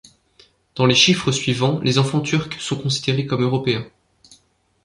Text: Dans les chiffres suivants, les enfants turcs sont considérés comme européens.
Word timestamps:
Dans 0.73 0.87
les 0.87 0.95
chiffres 0.95 1.31
suivants, 1.31 1.79
les 1.81 1.99
enfants 1.99 2.21
turcs 2.21 2.55
sont 2.59 2.75
considérés 2.79 3.27
comme 3.27 3.43
européens. 3.43 3.85